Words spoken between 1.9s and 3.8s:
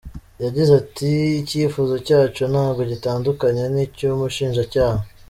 cyacu ntabwo gitandukanye